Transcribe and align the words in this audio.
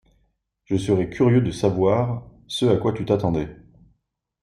Je 0.65 0.77
serais 0.77 1.11
curieux 1.11 1.41
de 1.41 1.51
savoir 1.51 2.27
ce 2.47 2.65
à 2.65 2.75
quoi 2.77 2.91
tu 2.91 3.05
t’attendais. 3.05 3.55